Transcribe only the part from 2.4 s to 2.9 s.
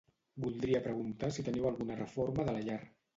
de la llar.